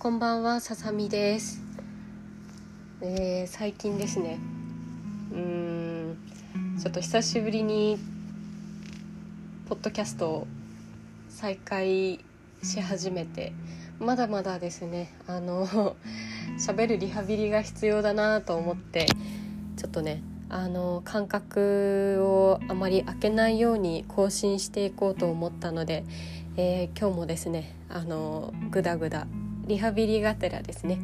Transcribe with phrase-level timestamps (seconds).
[0.00, 1.60] こんばんはささみです、
[3.00, 4.38] えー最近ですね。
[5.32, 6.16] うーん
[6.80, 7.98] ちょっと久しぶりに
[9.68, 10.46] ポッドキャストを
[11.28, 12.24] 再開
[12.62, 13.52] し始めて
[13.98, 15.12] まだまだですね。
[15.26, 15.66] あの
[16.64, 19.06] 喋るリハビリが必要だなと思って
[19.76, 26.04] ちょっとねあの間隔をあまり空けないように更新していこうと思ったので、
[26.56, 29.26] えー今日もですねあのグダグダ
[29.68, 30.98] リハビリがてらですね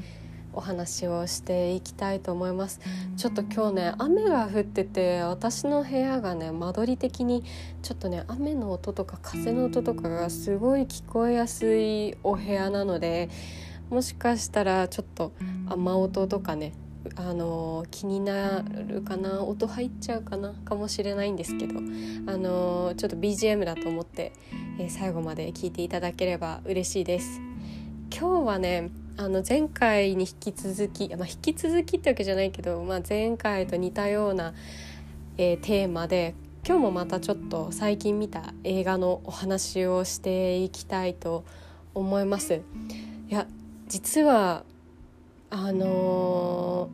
[0.55, 2.81] お話をしていきたいと思います。
[3.17, 7.45] ちょっと今日ね雨が降ってて私の部屋がね間取り的に
[7.83, 13.29] ちょっとね雨の音とか風の音とかがすごい聞こえやすいお部屋なので
[13.91, 15.33] もしかしたらちょっと
[15.69, 16.73] 雨音とかね
[17.17, 24.33] あの気になるかな音入っちゃうかなかもしれないんですけどあのちょっと BGM だと思って、
[24.79, 27.41] えー最後まで聞いていただければ嬉しいです
[28.17, 34.55] 今日はねあの前回に引き続き、まあ、引き続きってわけじゃないけど、まあ、前回と似たような、
[35.37, 41.45] えーテーマで今日もまたちょっと最近見た映画のお話をしていきたいと
[41.93, 42.63] 思います。
[43.29, 43.49] いや
[43.89, 44.63] 実は
[45.51, 46.89] あの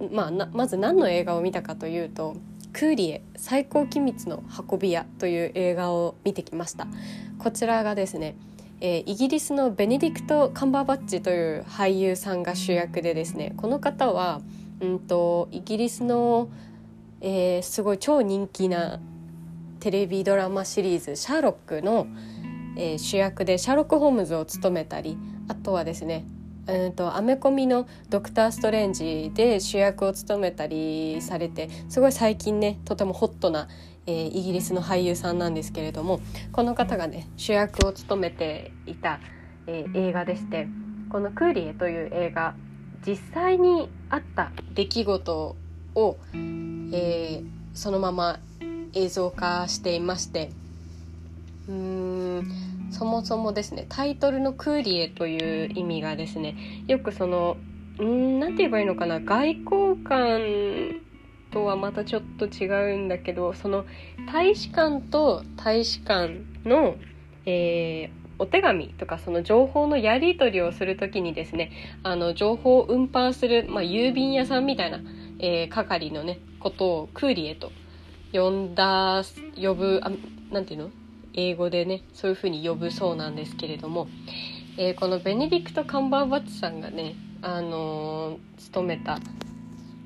[0.00, 2.36] ーまあ、まず何の映画を見たかというと
[2.72, 6.86] 「クーリエ最高機密の運び屋」という映画を見てきました
[7.38, 8.36] こちらがですね、
[8.80, 14.40] えーイギリスのベネディクト・カンバーバッチという俳優さんが主役でですねこの方は、
[14.80, 16.48] うん、とイギリスの、
[17.20, 19.00] えーすごい超人気な
[19.80, 22.06] テレビドラマシリーズ「シャーロックの」
[22.76, 26.24] えー主役でシャーロック・ホームズを務めたりあとはですね
[27.14, 33.68] アメコミの「ドクター・ストレンジ」で主役を務めたりされてすごい最近ねとてもホットな、
[34.08, 36.20] えーイギリスの俳優さんなんですけれども
[36.50, 39.20] この方がね主役を務めていた、
[39.66, 40.66] えー映画でして
[41.10, 42.54] この「クーリエ」という映画
[43.06, 45.56] 実際にあった出来事
[45.94, 48.40] を、えーそのまま
[48.92, 50.50] 映像化していまして
[51.68, 52.50] うーん
[52.90, 56.56] そもそもですねタイトルの「クーリエ」という意味がですね
[56.88, 57.56] よくその
[57.98, 60.40] うーんなんて言えばいいのかな外交官
[61.50, 63.84] とはまたちょっと違うんだけどその
[64.32, 66.96] 大使館と大使館の、
[67.46, 71.72] えーお手紙とかその情報のやり取りをするときにですね
[72.04, 75.00] あの情報を運搬する、まあ、郵便屋さんみたいな、
[75.40, 77.72] えー係のねことをクーリエと
[78.32, 79.24] 呼んだ
[79.60, 80.12] 呼ぶあ
[80.52, 80.90] なんていうの？
[81.34, 84.06] 英語でねそういうふうに呼ぶそうなんですけれども、
[84.76, 89.18] えーこのベネディクト・カンバーバッチさんがね、あのー務めた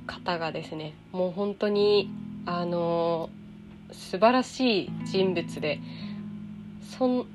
[0.06, 2.10] 方がですねもう本当に、
[2.44, 3.30] あの
[3.92, 5.78] 素晴らしい人物で
[6.98, 7.26] そん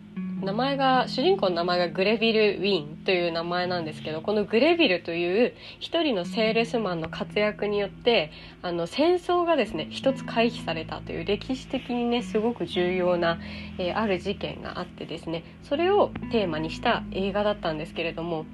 [0.42, 13.40] 名前が主人公の名前がグレビル・ウィンという名前なんですけどこのグレビルという一人のセールスマンの活躍によってあの戦争がですね一つ回避されたという歴史的にねすごく重要な、
[13.78, 18.46] えーある事件があってですねそれをテーマにした映画だったんですけれども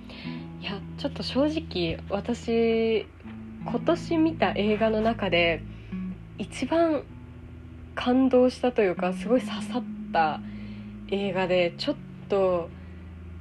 [0.62, 3.06] いやちょっと正直私
[3.66, 5.62] 今年見た映画の中で
[6.38, 7.04] 一番
[7.96, 10.40] 感動したというかすごい刺さった
[11.10, 11.96] 映画でちょっ
[12.30, 12.70] と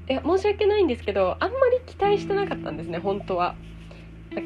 [0.09, 3.55] いや申し訳ないんですけどあんまり期待してなかったんですね本当は。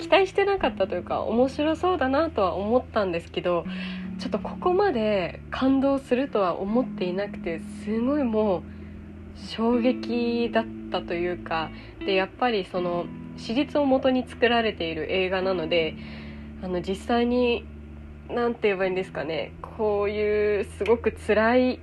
[0.01, 3.65] 期待してなかったというか面白そうだなとは思ったんですけど
[4.19, 8.63] ちょっとここまで感動するとは思っていなくてすごいもう
[9.47, 11.71] 衝撃だったというか
[12.01, 15.95] でやっぱりその史実をもとに作られている映画なので
[16.63, 17.65] あの実際に
[18.29, 19.53] 何て言えばいいんですかね。
[19.61, 21.81] こういうすごく辛い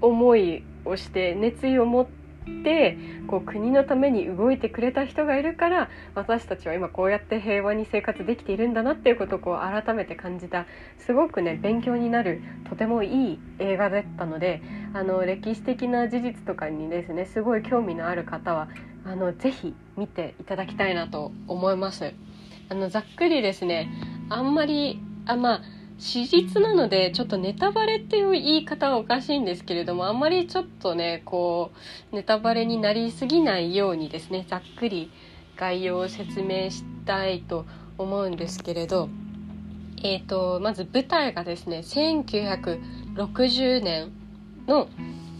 [0.00, 2.06] 思いをして熱意を持っ
[2.64, 10.66] てこう国のために動いてくれた人がいるから私たちは今こうやって平和に生活できているんだなっていうことをこう改めて感じた
[10.98, 14.62] すごくね勉強になるとてもいい映画だったので
[14.94, 18.68] あの歴史的な事実とかにですねすごい興味のある方は
[19.10, 22.14] あのぜひ見ていただきたいなと思います。
[22.68, 23.90] あのざっくりですね
[24.28, 25.62] あんまりあまあ
[25.98, 31.72] 史実なのでちょっとネタバレっていう言い方はおかしいんですけれどもあんまりちょっとねこ
[32.12, 35.10] うネタバレになりすぎないようにですねざっくり
[35.56, 37.66] 概要を説明したいと
[37.98, 39.08] 思うんですけれど
[40.04, 44.12] えー、とまず舞台がですね1960年
[44.68, 44.88] の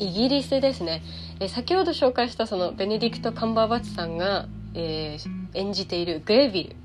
[0.01, 1.03] イギリスですね、
[1.41, 6.77] え先ほど紹介したそのベネディクト・カンバーバッチさんが、えー演じているグレビル。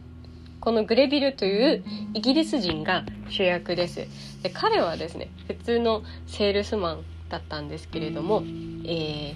[0.59, 1.83] このグレビルという
[2.15, 4.07] イギリス人が主役です。
[4.41, 8.41] で彼はですね普通のセールスマンだったんですけれども、
[8.85, 9.35] え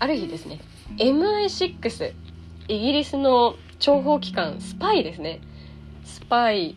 [0.00, 0.60] ある日ですね
[0.98, 2.14] MI6
[2.68, 5.40] イギリスの諜報機関スパイですね
[6.04, 6.76] スパイ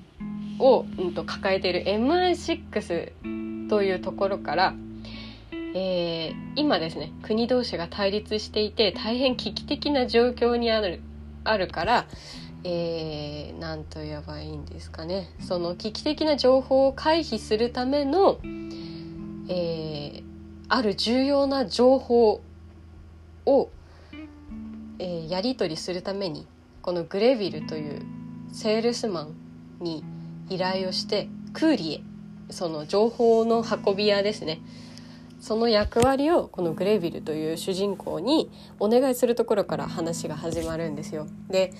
[0.59, 4.73] を、うんと、抱えている MI6 というところから、
[5.73, 11.01] えー、今ですね国同士が対立していて大変危機的な状況にある
[11.43, 12.07] あるから、
[12.63, 15.29] えー、何と言えばいいんですかね。
[15.39, 18.39] その危機的な情報を回避するための、
[19.49, 20.23] えー、
[20.67, 22.41] ある重要な情報
[23.45, 23.69] を、
[24.99, 26.45] えー、やり取りするために
[26.81, 28.01] このグレビルという
[28.51, 29.35] セールスマン
[29.79, 30.03] に
[30.49, 32.03] 依頼をしてクーリエ
[32.51, 34.59] その情報の運び屋ですね。
[35.41, 41.27] その役割をこのグレビルという主人公にお願いするところから話が始まるんですよ。
[41.49, 41.73] で、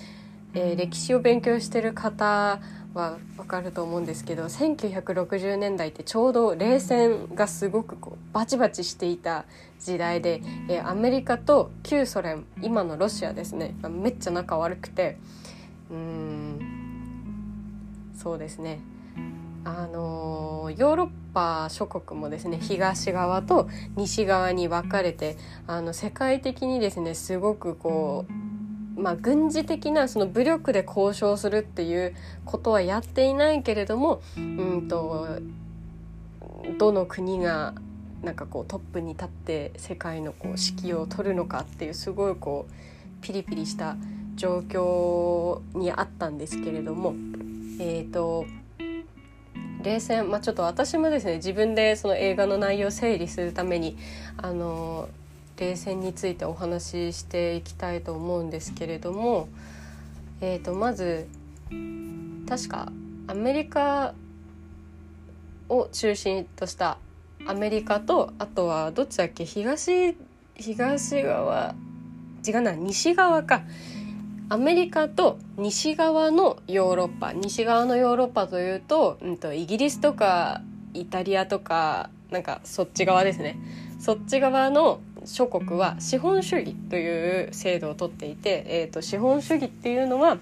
[0.52, 2.60] えー、歴史を勉強してる方
[2.92, 9.46] は分かると思うんですけど1960年代ってちょうど冷戦がすごくこうバチバチしていた
[9.80, 13.74] 時代で、えー、アメリカと旧ソ連今のロシアですね。
[13.88, 15.16] めっちゃ仲悪くて。
[15.88, 16.82] うーん。
[18.16, 18.80] そうですね。
[19.64, 25.36] あのー、ヨーロッパ諸国もですね東側と西側に分かれて
[25.66, 28.32] あの世界的にですねすごくこう
[28.94, 32.14] まあ、軍事的なその武力で交渉するっていう
[32.44, 35.40] ことはやっていないけれども、うんと、
[36.78, 37.74] どの国が
[38.22, 43.96] なんかこうトップに立って世界のこう指揮を取るのかっていうすごいこうピリピリした
[44.36, 47.14] 状況にあったんですけれども
[47.80, 48.46] えっ、ー、と
[49.82, 53.96] 冷戦まあちょっと私もですね自分でその映画の内容を整理するために
[54.36, 55.08] あの
[55.56, 59.48] 冷戦についてお話ししていきたいと思うんですけれども、
[60.40, 61.28] えー、とまず
[62.48, 62.90] 確か
[63.26, 64.14] アメリカ
[65.68, 66.98] を中心とした
[67.46, 70.16] アメリカとあとはどっちだっけ東
[70.56, 71.74] 東側
[72.46, 73.62] 違うな西側か。
[74.52, 80.60] アメリカと西側のヨーロッパ西側のヨーロッパというと,、うんと、イギリスとか
[80.92, 83.56] イタリアとかなんかそっち側ですね。
[83.98, 90.36] そっち側の諸国は資本主義という制度をとっていて、えーと、資本主義っていうのは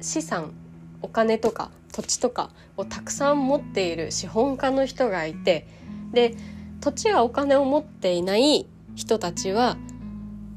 [0.00, 0.52] 資産
[1.00, 5.66] お金とか土地とかをたくさん持っている資本家の人がいて
[6.12, 6.36] で
[6.80, 9.76] 土地やお金を持っていない人たちは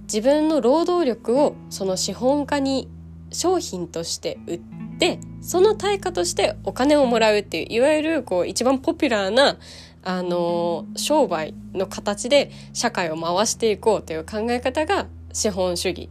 [0.06, 2.90] 自分の労働力をその資本家に
[3.32, 4.60] 商品として売っ
[5.00, 9.58] てその対価としてお金をもらうっていういわゆるこう一番ポピュラーな
[10.04, 16.10] あの商売の形で社会を回していこうという考え方が資本主義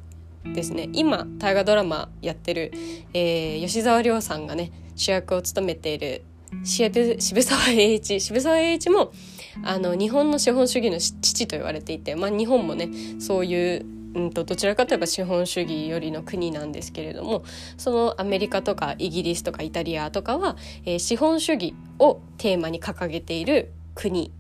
[0.53, 0.91] ですね。
[0.93, 2.73] 今大河ドラマやってる、
[3.15, 6.25] えー、吉沢亮さんがね主役を務めている
[6.65, 9.13] 渋沢栄一渋沢栄一も
[9.63, 17.45] あの日本の資本主義の父と言われていて、まあ、日本もねそういううんとどちらかといえば資本主義よりの国なんですけれども
[17.77, 24.33] そのアメリカとかイギリスとかイタリアとかは、えー、資本主義をテーマに掲げている国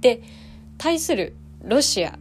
[0.00, 0.22] で
[0.78, 2.18] 対するロシア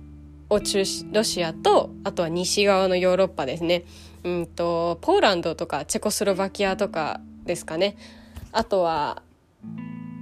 [0.50, 3.84] を中ロシアとあとは西側のヨーロッパですね。
[4.24, 7.98] うんとポーランドとかチェコスロバキアとかですかね。
[8.52, 9.22] あとは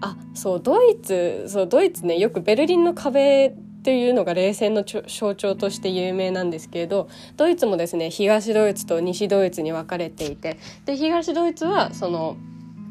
[0.04, 3.52] あそうドイツそうドイツねよくベルリンの壁っ
[3.84, 12.36] ていうのが冷戦の象徴として有名なんですけれどドイツもですね東ドイツと西ドイツに分かれていてで東ドイツはその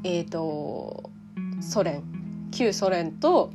[0.05, 1.11] えっ、ー、と
[1.61, 2.03] ソ連
[2.51, 3.53] 旧ソ連と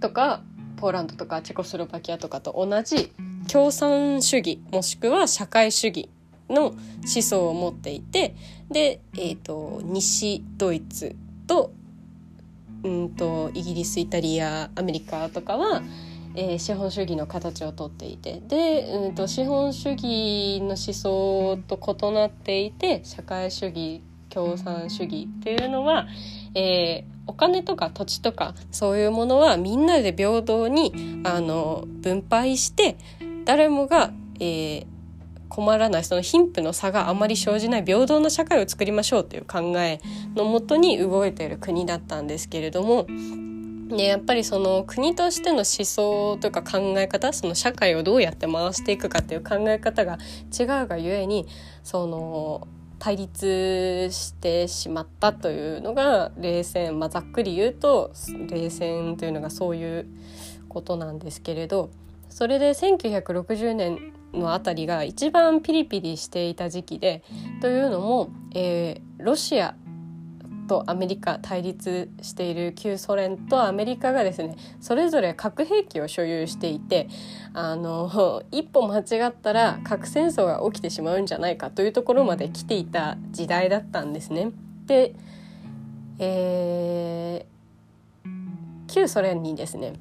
[0.00, 0.42] とか
[0.76, 3.10] ポーランドとかチェコスロバキアとかと同じ
[3.50, 6.08] 共産主義もしくは社会主義
[6.48, 8.36] の思想を持っていて
[8.70, 11.16] で、えーと、西ドイツ
[11.46, 11.72] と
[12.86, 15.82] うんとイギリスイタリアアメリカとかは、
[16.34, 18.40] えー、資本主義の形をとっていて。
[18.46, 26.06] で、うんと資本主義の思想と異なっていて社会主義共産主義っていうのは、
[26.54, 32.96] えー、お金とか土地とかそういうものはみんなで平等にあの分配して
[33.44, 34.86] 誰もが、えー、
[35.48, 40.00] 困らないその貧富の差があまり生じない平等な社会を作りましょうという考え
[40.34, 43.06] のもとに動いている国だったんですけれども。
[43.86, 50.18] ね、やっぱりその国としての思想というか考え方その社会をどうやって回していくかっていう考え方が
[50.58, 51.46] 違うがゆえに
[51.84, 52.66] その
[52.98, 58.12] 対立してしまったというのが冷戦、まあ、ざっくり言うと
[58.50, 60.06] 冷戦というのがそういう
[60.68, 61.90] ことなんですけれど
[62.28, 67.22] それで1960年のあたりが一番ピリピリしていた時期で
[67.60, 69.74] というのも、えー、ロシア
[70.66, 77.08] とアメリカ対立している旧ソ連とアメリカがですねそれぞれ核兵器を所有していて
[77.54, 84.50] あの一歩間違ったら核戦争が起きてしまうんじゃないかというところまで来ていた時代だったんですね。
[84.86, 85.14] で、
[86.18, 88.28] えー、
[88.88, 89.94] 旧ソ連にですね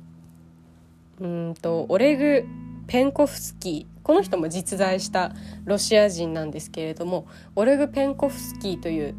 [1.19, 2.45] うんとオレグ・
[2.87, 5.33] ペンコフスキーこの人も実在した
[5.63, 9.15] ロシア人なんですけれどもオレグ・ペンコフスキーという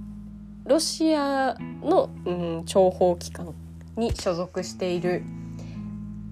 [0.64, 3.52] ロシアの、うん、諜報機関
[3.96, 5.24] に所属している、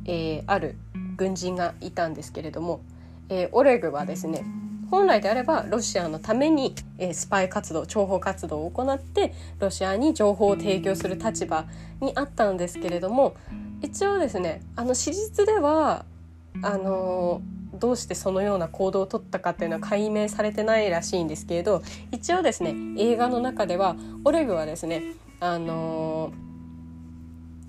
[0.04, 0.76] えー、ある
[1.16, 2.80] 軍人がいたんですけれども、
[3.28, 4.44] えー、オレグはですね
[4.88, 11.64] 本来であればロシアのために、えー、スパイ活動諜報活動を行ってロシアに情報を提供する立場
[12.00, 13.34] にあったんですけれども
[13.82, 16.04] 一応ですねあの史実では
[16.62, 17.42] あの
[17.74, 25.02] どうしてそのような行動をとったかっていうのは解明されてないらしいんですけれど一応ですね映画の中ではオレグはですね
[25.40, 26.32] あの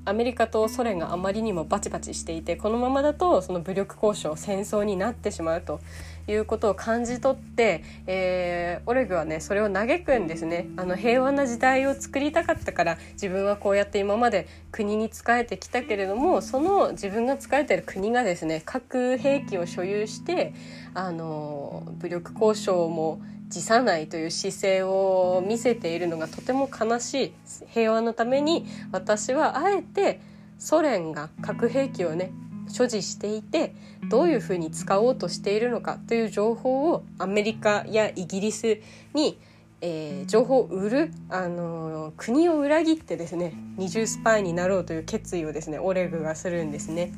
[0.07, 5.79] アメリカとソ連があまりにもバチバチしていてこのままだとその武力交渉戦争になってしまうと。
[6.27, 10.67] いうことを感じ取って、えー、オレグはねそれを嘆くんですね。
[10.77, 20.53] あの平和な時代を作りたかったから自分はこうやって今まで国に仕えてきたけれどもその自分が仕えてる国がですね核兵器を所有して
[20.93, 27.33] あの武力交渉も辞さないという姿勢を見せているのがとても悲しい
[27.69, 30.19] 平和のために私はあえて
[30.57, 32.31] ソ連が核兵器をね
[32.67, 33.73] 所持していて
[34.09, 38.79] どういうふうに使おうとしているのかという情報をアメリカやイギリス
[39.13, 39.39] に、
[39.81, 47.11] えー、情報を売る、あのー、国を裏切ってですね二重スパイになろうという決意をですねオレグがするんですね。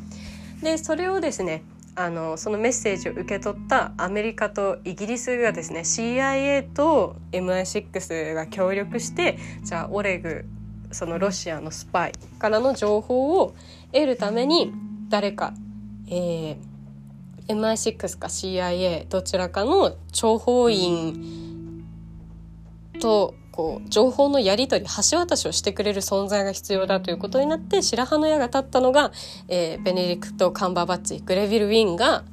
[0.61, 1.63] でそれをですね
[1.95, 10.45] あのそのメッセージを受け取ったアメリカとイギリスがですね CIA と MI6 が協力してじゃあオレグ
[10.91, 13.55] そのロシアのスパイからの情報を
[13.91, 14.71] 得るために
[15.09, 15.53] 誰か、
[16.07, 16.57] えー、
[17.47, 21.85] MI6 か CIA どちらかの諜報員
[22.99, 29.11] とこう情報のやり取り橋渡しをしてくれる存在が必要だということになって白羽の矢が立ったのが、
[29.47, 32.23] えー、ベネディクト・カンバーバッチグレビル・ウィンが、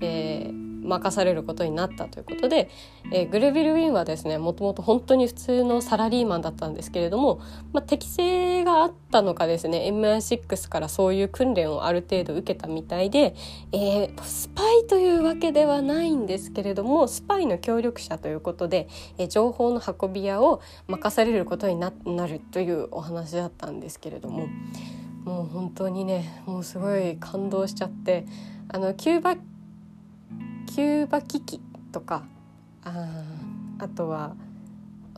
[0.00, 2.70] えー、任されることになったということで、
[3.12, 7.40] えー、グレビル・ウィンはですねもともと本当に普通のサラリーマンだったんですけれども、
[7.72, 13.34] まあ、適性があったのかですね MI6 からそういう訓練をある程度受けたみたいで、
[13.72, 18.88] えー、スパイというわけではないんですけれどもスパイの協力者ということで、
[19.18, 21.90] えー、情報の運び屋を任されることにな
[22.26, 24.46] るというお話だったんですけれども。
[25.26, 28.24] もう本当にねもうすごい感動しちゃって
[28.68, 29.36] あのキューバ
[30.66, 31.60] キューバ危機
[31.92, 32.24] とか
[32.84, 33.22] あ
[33.78, 34.34] あとは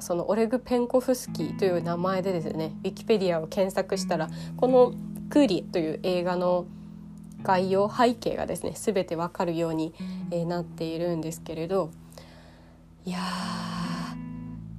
[0.00, 4.92] そのオレグ・ペンコフスキーという名前でですねウィキペディアを検索したらこの
[5.30, 6.66] 「クーリ」という映画の
[7.42, 9.94] 概要背景がですね全てわかるように、
[10.30, 11.90] えー、なっているんですけれど
[13.04, 13.18] いや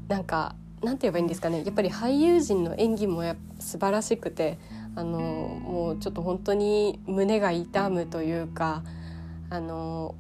[0.08, 4.58] ーなんかなんて言えばいいんですかねやっぱり俳優陣の演技もや素晴らしくて
[4.96, 8.84] あのもうちょっと本当に胸が痛むというか
[9.50, 10.16] あの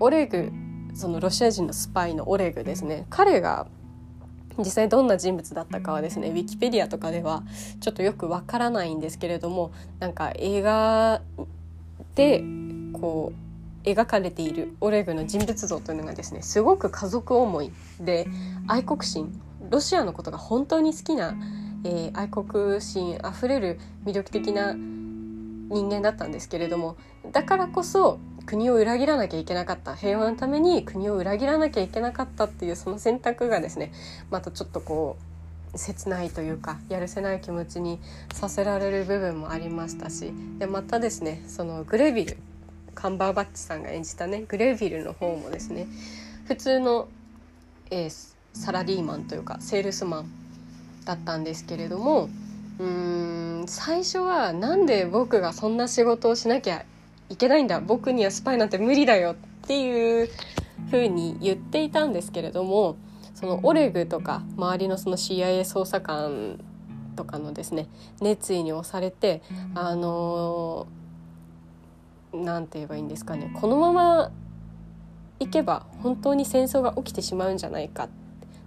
[0.00, 0.50] オレグ
[0.94, 3.06] そのロシア人のスパイのオレグですね。
[3.08, 3.66] 彼が
[4.58, 7.42] 実際どんな人物だったかはですねウィキペディアとかでは
[7.80, 11.22] ちょっとよくわからないんですけれどもなんか映画
[12.14, 12.44] で
[12.92, 13.32] こ
[13.84, 18.26] う描かれているオレグの人物像というのがですねすごく家族思いで
[18.68, 21.34] 愛国心ロシアのことが本当に好きな、
[21.84, 26.96] えー、愛国心あふれる魅力的な人間だったんですけれども
[27.32, 29.94] だからこそ国を裏切らなきゃいけなかった。
[29.94, 33.92] 平和のために国を裏切らなきゃいけなかったっていうその選択がですね
[34.30, 35.32] またちょっとこう
[35.78, 37.98] 切ないというかやるせない気持ちに
[38.32, 42.36] させられる部分もありましたしでまたですねそのグレビル
[42.94, 45.86] カンバーバッチさんが演じたねグレビルの方もですね
[46.46, 47.08] 普通の、
[47.90, 50.30] えー、サラリーマンというかセールスマン
[51.04, 52.28] だったんですけれども
[52.78, 56.84] うーん最初はなんで僕がそんな仕事をしなきゃ
[57.32, 57.80] いけないんだ。
[57.80, 59.34] 僕にはスパイなんて無理だよっ
[59.66, 60.28] ていう
[60.90, 62.96] 風に言っていたんですけれども
[63.34, 66.60] そのオレグとか周りのその CIA 捜査官
[67.16, 67.88] とかのですね
[68.20, 69.40] 熱意に押されて
[69.74, 70.86] あの
[72.34, 73.50] 何て言えばいいんですかね。
[73.58, 74.30] このまま
[75.40, 78.08] いけば本当に戦争が起きてしまうんじゃないか。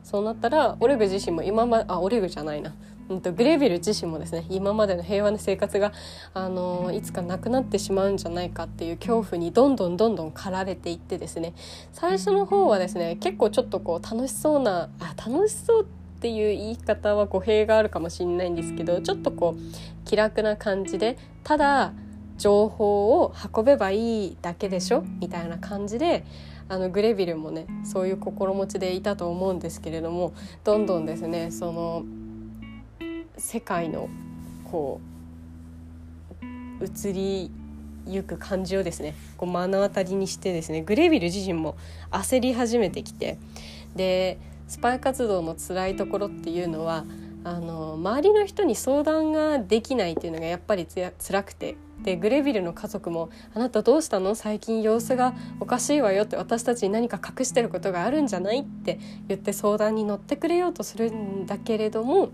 [0.03, 2.73] そうなったらオレグ自身も今まであオレグじゃないな。
[3.13, 5.91] んと、グレービル自身もですね今までの平和な生活が、
[6.33, 11.53] あのいつかなくなってしまうんじゃないかっていう恐怖にどんどんどんどん駆られていってですね
[11.93, 21.93] 最初の方はですね結構ちょっとこう楽しそうなあ楽しそうってっていう言い方は語弊があるかもしれないんですけどちょっとこう気楽な感じでただ
[22.37, 25.03] 情報を運べばいいだけでしょ？
[25.19, 26.25] みたいな感じで
[26.67, 30.33] あのグレビルもねそういう心持ちでいたと思うんですけれども
[30.63, 32.05] どんどんですねその
[33.37, 34.09] 世界の
[34.71, 34.99] こ
[36.81, 37.51] う移り
[38.07, 41.75] ゆく感じをですねこう目の当たりにしてですねグレービル自身も
[42.11, 43.37] 焦り始めてきて
[43.95, 44.37] で
[44.67, 47.05] スパイ活動の辛いところっていうのは
[47.43, 54.35] あの周りの人に相談ができないっていうのがやっぱりつら辛くてでグレビルの家族も「あなたどうしたの？
[54.35, 58.61] 最近様子がおかしいわよ」って私たちに何か隠してることがあるんじゃない？
[58.61, 62.29] って言って相談に乗ってくれようとするんだけれども、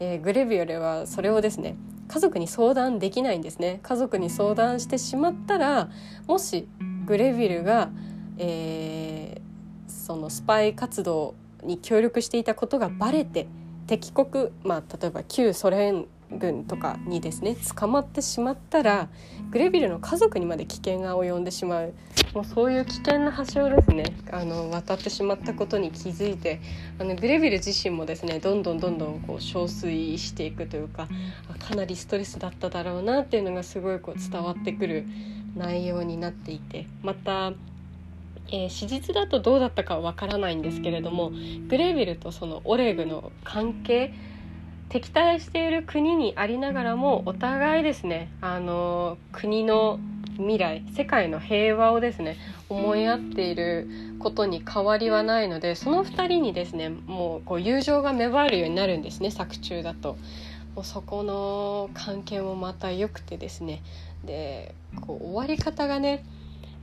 [0.00, 1.76] えー、グレビオレはそれをですね
[2.08, 3.80] 家族に相談できないんですね。
[3.82, 5.90] 家族に相談してしまったら
[6.26, 6.68] もし
[7.06, 7.90] グレビルが、
[8.38, 13.46] えー、そのスパイ活動に協力していたことがバレて
[13.86, 16.06] 敵国、まあ、例えば旧ソ連
[16.38, 19.08] 軍とかにですね捕まってしまったら
[19.50, 21.94] グレビルの家族にまで危険が及んでしまう。
[22.34, 24.04] もうそういう危険な橋をですね。
[24.32, 26.60] あの渡ってしまったことに気づいて
[26.98, 31.08] あのグレビル自身もですねどんどんどんどんこう憔悴していくというか
[31.60, 35.06] かなりストレスだっただろうなっていうのがすごいこう伝わってくる
[35.54, 37.52] 内容になっていてまた
[38.48, 41.32] えー、史実だとどうだったかはわからないんですけれども
[41.68, 44.12] グレービルとそのオレグの関係
[44.88, 49.98] 敵対している国にありながらもお互いですねあの国の
[50.36, 52.36] 未来世界の平和をですね
[52.68, 53.88] 思い合っている
[54.18, 60.16] ことに変わりはないのでその2人にですねもうこう友情が芽生えるようになるんですね作中だと。
[60.74, 63.80] もうそこの関係もまた良くてですね
[64.24, 66.24] でこう終わり方がね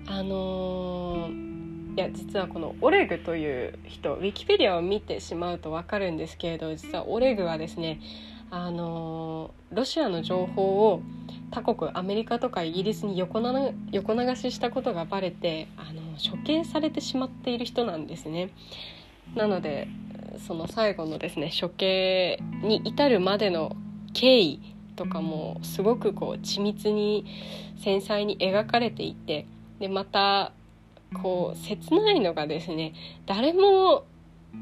[0.07, 7.99] あのー、いや実はこのオレグという人ウィキペディアを見てしまうと分かるんですけれど実はオレグはですね
[8.53, 11.01] あの、ロシアの情報を
[11.51, 18.49] 他国アメリカとかイギリスに横な横流ししたことがバレてあの処刑されてしまっている人なんですね。
[19.35, 19.87] なので
[20.47, 23.75] その最後のですね処刑に至るまでの
[24.13, 24.59] 経緯
[24.97, 27.25] とかもすごくこう緻密に
[27.81, 29.45] 繊細に描かれていて
[29.79, 30.51] でまた
[31.13, 32.93] こう切ないのがですね
[33.25, 34.05] 誰も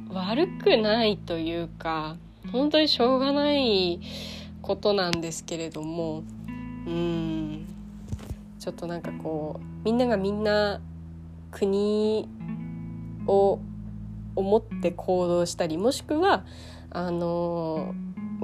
[0.10, 2.18] 悪くないというか
[2.52, 4.00] 本当にしょうがない
[4.62, 6.24] ことなんですけれども
[6.86, 7.66] うん
[8.60, 10.82] ちょっとなんかこうみんながみんな
[11.52, 12.28] 国
[13.28, 13.60] を
[14.36, 16.46] 思って行動したりもしくは
[16.92, 17.94] あの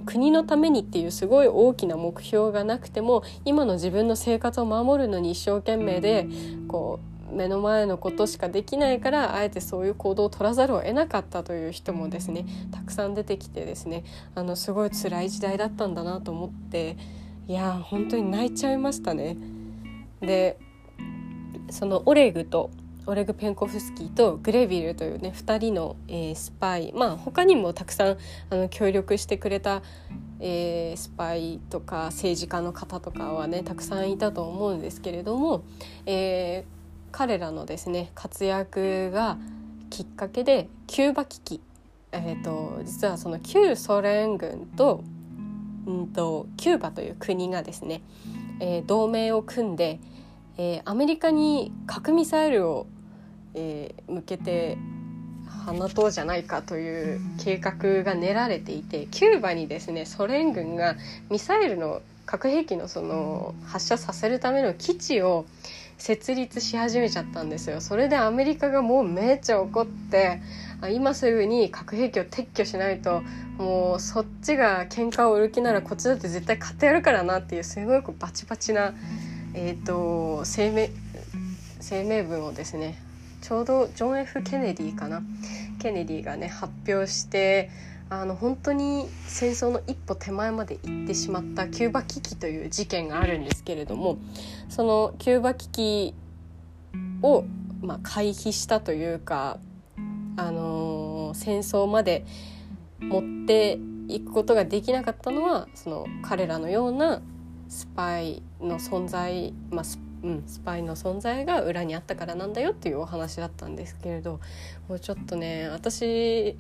[0.05, 6.27] 国のためにっていうすごい大きな目標がなくても今の自分の生活を守るのに一生懸命で
[6.67, 16.97] こう目の前のことしかできないからあえてそういう行動を取らざるを得なかったという人もですねたくさん出てきてですねあのすごい辛い時代だったんだなと思って
[17.47, 19.37] いや本当に泣いちゃいましたね。
[20.21, 20.57] で
[21.69, 22.71] そのオレグと
[23.07, 28.17] オレグ・ペンコフスキーとグレビルというね2人の、えー、スパイまあ他にもたくさん
[28.49, 29.83] あの協力してくれた、
[30.39, 35.63] えー、スパイとか政治家の方とかはねたくさんいたと思うんですけれども、
[36.07, 36.74] えー、
[37.17, 39.37] 彼らのですね活躍が
[39.89, 41.61] きっかけでキューバ危機、
[42.11, 45.01] えーと、実はその旧ソ連軍と,、
[45.87, 48.01] うんと、キューバという国がですね、
[48.59, 49.99] えー、同盟を組んで、
[50.57, 52.85] えー、アメリカに核ミサイルを
[53.55, 54.77] えー、向けて
[55.65, 60.95] 放とうじゃないかという計画が練られていてキューバにですねソ連軍が
[61.31, 65.45] ミサイルの核兵器のその発射させるための基地を
[65.97, 67.81] 設立し始めちゃったんですよ。
[67.81, 70.41] それでアメリカがもうめっちゃ怒って
[70.91, 73.23] 今すぐに核兵器を撤去しないと
[73.57, 78.93] もうそっちが喧嘩を売る気ならこっちだって絶対勝ってやるからなっていうすごいバチバチな、
[79.53, 80.89] えーと声明
[81.81, 83.01] 声明文をですね
[83.41, 85.21] ちょうどジョン・ F・ ケネディかな？
[85.79, 87.69] ケネディがね発表して
[88.09, 94.19] あの本当に戦争の一歩手前まで行ってしまったキューバ危機という事件があるんですけれども
[94.69, 96.13] そのキューバ危機
[97.23, 97.45] を、
[97.81, 99.57] まあ、回避したというか、
[100.37, 102.25] あのー、戦争まで
[102.99, 107.23] 持っていくことができなかったのはその彼らのような
[107.69, 114.39] スパイの存在、まあ、スうん、スパイの存在が裏にあったからなんだよっていうお話だったんですけれど
[114.89, 116.57] もうちょっとね私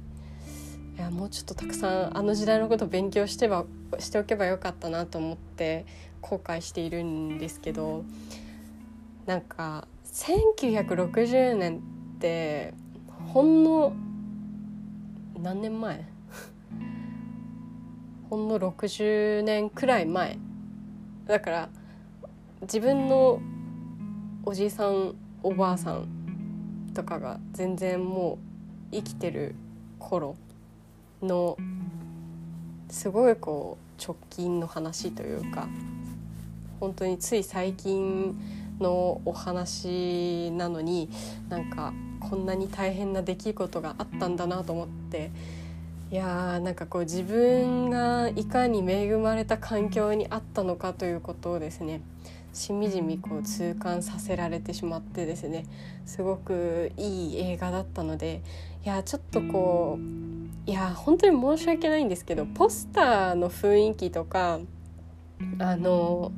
[0.95, 3.65] いやもうちょっとたくさんあの時代のこと勉強してば
[3.99, 5.85] しておけばよかったなと思って
[6.21, 8.05] 後悔しているんですけど
[9.25, 11.81] なんか1960年
[12.15, 12.73] って
[13.33, 13.93] ほんの
[15.41, 16.05] 何年前？
[18.29, 20.37] ほんの60年くらい前。
[21.27, 21.69] だから
[22.61, 23.41] 自分の
[24.45, 26.07] おじいさんおばあさん
[26.93, 28.37] とかが全然も
[28.91, 29.55] う生きてる
[29.99, 30.37] 頃
[31.25, 31.57] の
[32.89, 35.67] すごいこう直近の話というか
[36.79, 38.37] 本当につい最近
[38.79, 41.09] のお話なのに
[41.49, 45.31] なんかこんなに大変な出来事があったんだなと思って
[46.11, 52.01] いやーなんかこう自分がいかに恵まれた環境にあったのかということをですね
[52.53, 55.65] しみじみこう痛感させられてしまってですね
[56.05, 58.41] すごくいい映画だったので
[58.85, 60.34] いやちょっとこう
[60.65, 64.59] いや本当に申し訳ないんですけどポスターの雰囲気とか
[65.59, 66.31] あの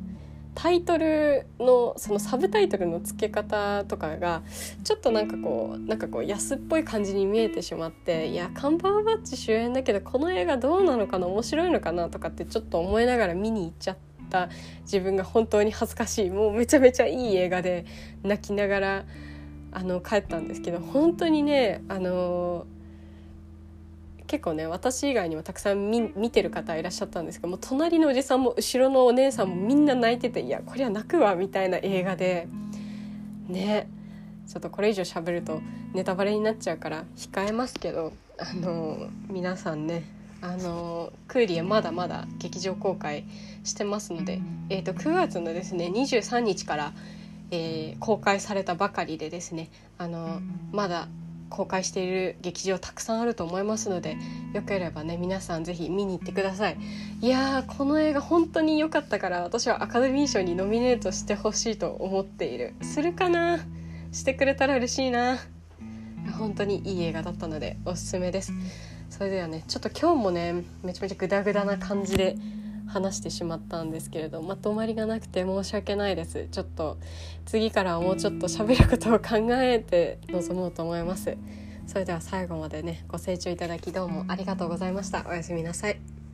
[0.54, 4.42] タイトルのそのサブタイトルの付け方とかが
[4.84, 13.98] ちょっとなんかこうなんかこう安っぽい感じに見えてしまっていやカンバーバッチ主演だけどこの映画どうなのかな面白いのかなとかってちょっと思いながら見に行っちゃっ
[14.32, 14.50] た
[14.82, 17.86] 自分が本当に恥ずかしいもうめちゃめちゃいい映画で
[18.24, 19.06] 泣きながら
[19.72, 22.66] あの帰ったんですけど本当にねあの
[24.28, 32.48] 結構ね私以外にもたくさん見てる方いらっしゃったんですけども隣のおじさんも後ろのお姉さんもみんな泣いてていやこりゃ泣くわみたいな映画で
[33.48, 33.90] ね。
[34.48, 35.62] ちょっとこれ以上喋ると
[35.94, 40.06] ネタバレになっちゃうから控えますけどあの皆さんね
[40.42, 43.26] あのクーリエまだまだ劇場公開
[43.64, 46.94] してますので、えー、と9月のですね23日から、
[47.52, 50.40] えー、公開されたばかりでですねあの
[50.72, 51.08] まだ
[51.50, 54.18] 公開している劇場たくさんあると思いますので
[54.54, 56.78] よければね皆さん是非見に行ってください。
[57.22, 62.76] いやーこの映画本当に良かったから私はアカデミー賞にノミネートしてほしいと思っている。
[62.82, 63.60] するかな？
[64.12, 65.38] してくれたら嬉しいな。
[66.38, 68.52] 本当にいい映画だったのでおすすめです。
[69.10, 72.36] それではねちょっと今日もねめちゃめちゃグダグダな感じで
[72.88, 76.48] 話してしまったんですけれどまとまりがなくて申し訳ないです。
[76.52, 76.98] ちょっと
[77.46, 81.38] 次からはもうちょっと喋ることを考えて臨もうと思います。
[81.86, 85.26] それでは最後までねご清聴いただきどうもありがとうございました。
[85.28, 86.27] おやすみなさい。